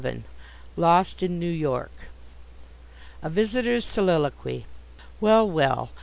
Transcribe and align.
XI. 0.03 0.23
Lost 0.77 1.21
in 1.21 1.37
New 1.37 1.45
York 1.51 1.91
A 3.21 3.29
VISITOR'S 3.29 3.85
SOLILOQUY 3.85 4.63
Well! 5.19 5.47
Well! 5.47 5.91